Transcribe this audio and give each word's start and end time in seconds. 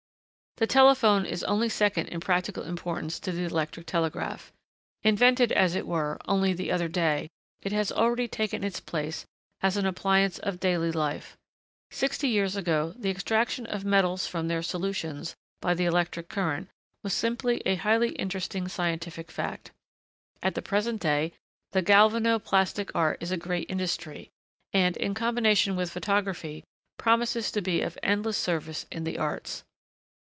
The 0.57 0.67
telephone 0.67 1.25
is 1.25 1.43
only 1.45 1.69
second 1.69 2.09
in 2.09 2.19
practical 2.19 2.61
importance 2.65 3.19
to 3.21 3.31
the 3.31 3.45
electric 3.45 3.87
telegraph. 3.87 4.51
Invented, 5.01 5.51
as 5.53 5.73
it 5.73 5.87
were, 5.87 6.19
only 6.27 6.53
the 6.53 6.71
other 6.71 6.87
day, 6.89 7.29
it 7.63 7.71
has 7.71 7.91
already 7.91 8.27
taken 8.27 8.63
its 8.63 8.79
place 8.79 9.25
as 9.61 9.75
an 9.75 9.87
appliance 9.87 10.37
of 10.37 10.59
daily 10.59 10.91
life. 10.91 11.35
Sixty 11.89 12.27
years 12.27 12.55
ago, 12.55 12.93
the 12.95 13.09
extraction 13.09 13.65
of 13.65 13.85
metals 13.85 14.27
from 14.27 14.49
their 14.49 14.61
solutions, 14.61 15.35
by 15.61 15.73
the 15.73 15.85
electric 15.85 16.29
current, 16.29 16.69
was 17.01 17.13
simply 17.13 17.63
a 17.65 17.73
highly 17.75 18.09
interesting 18.11 18.67
scientific 18.67 19.31
fact. 19.31 19.71
At 20.43 20.53
the 20.53 20.61
present 20.61 21.01
day, 21.01 21.33
the 21.71 21.81
galvano 21.81 22.37
plastic 22.43 22.93
art 22.93 23.23
is 23.23 23.31
a 23.31 23.37
great 23.37 23.67
industry; 23.67 24.29
and, 24.73 24.95
in 24.97 25.15
combination 25.15 25.75
with 25.75 25.89
photography, 25.93 26.63
promises 26.99 27.51
to 27.53 27.61
be 27.61 27.81
of 27.81 27.97
endless 28.03 28.37
service 28.37 28.85
in 28.91 29.05
the 29.05 29.17
arts. 29.17 29.63